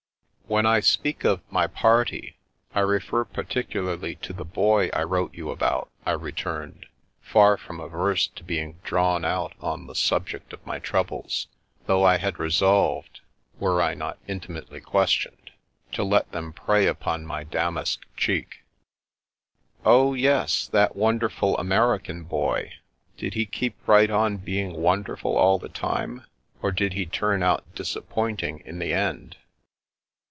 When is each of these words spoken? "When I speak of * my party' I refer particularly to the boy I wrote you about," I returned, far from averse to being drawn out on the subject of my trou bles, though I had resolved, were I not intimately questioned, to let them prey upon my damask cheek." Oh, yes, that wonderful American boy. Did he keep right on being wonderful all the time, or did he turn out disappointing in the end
"When 0.51 0.65
I 0.65 0.81
speak 0.81 1.23
of 1.23 1.39
* 1.45 1.49
my 1.49 1.65
party' 1.65 2.35
I 2.75 2.81
refer 2.81 3.23
particularly 3.23 4.15
to 4.17 4.33
the 4.33 4.43
boy 4.43 4.89
I 4.91 5.01
wrote 5.03 5.33
you 5.33 5.49
about," 5.49 5.89
I 6.05 6.11
returned, 6.11 6.87
far 7.21 7.55
from 7.55 7.79
averse 7.79 8.27
to 8.27 8.43
being 8.43 8.77
drawn 8.83 9.23
out 9.23 9.53
on 9.61 9.87
the 9.87 9.95
subject 9.95 10.51
of 10.51 10.65
my 10.65 10.77
trou 10.77 11.05
bles, 11.05 11.47
though 11.85 12.03
I 12.03 12.17
had 12.17 12.37
resolved, 12.37 13.21
were 13.61 13.81
I 13.81 13.93
not 13.93 14.17
intimately 14.27 14.81
questioned, 14.81 15.51
to 15.93 16.03
let 16.03 16.29
them 16.33 16.51
prey 16.51 16.85
upon 16.85 17.25
my 17.25 17.45
damask 17.45 18.01
cheek." 18.17 18.65
Oh, 19.85 20.13
yes, 20.13 20.67
that 20.67 20.97
wonderful 20.97 21.57
American 21.59 22.25
boy. 22.25 22.73
Did 23.15 23.35
he 23.35 23.45
keep 23.45 23.77
right 23.87 24.09
on 24.11 24.35
being 24.35 24.73
wonderful 24.81 25.33
all 25.37 25.59
the 25.59 25.69
time, 25.69 26.25
or 26.61 26.73
did 26.73 26.91
he 26.91 27.05
turn 27.05 27.41
out 27.41 27.73
disappointing 27.73 28.59
in 28.65 28.79
the 28.79 28.91
end 28.91 29.37